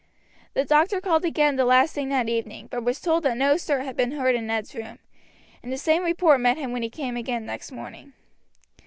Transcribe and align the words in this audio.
The 0.55 0.65
doctor 0.65 0.99
called 0.99 1.23
again 1.25 1.57
the 1.57 1.63
last 1.63 1.93
thing 1.93 2.09
that 2.09 2.27
evening, 2.27 2.69
but 2.71 2.83
was 2.83 2.99
told 2.99 3.21
that 3.21 3.37
no 3.37 3.55
stir 3.55 3.81
had 3.81 3.95
been 3.95 4.13
heard 4.13 4.33
in 4.33 4.47
Ned's 4.47 4.73
room, 4.73 4.97
and 5.61 5.71
the 5.71 5.77
same 5.77 6.03
report 6.03 6.39
met 6.41 6.57
him 6.57 6.71
when 6.71 6.81
he 6.81 6.89
came 6.89 7.15
again 7.15 7.45
next 7.45 7.71
morning. 7.71 8.13